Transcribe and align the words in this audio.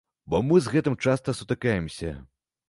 Бо 0.33 0.39
мы 0.47 0.61
з 0.67 0.71
гэтым 0.75 0.95
часта 1.09 1.37
сутыкаемся. 1.41 2.17